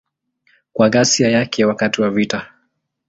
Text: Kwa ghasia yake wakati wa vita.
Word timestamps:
Kwa 0.73 0.89
ghasia 0.89 1.29
yake 1.29 1.65
wakati 1.65 2.01
wa 2.01 2.09
vita. 2.09 2.51